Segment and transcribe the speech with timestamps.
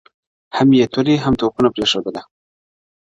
[0.57, 2.21] هم یې توري هم توپونه پرېښودله-